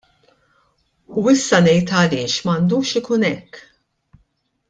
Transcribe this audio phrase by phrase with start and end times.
[1.21, 3.63] U issa ngħid għaliex m'għandux ikun hekk.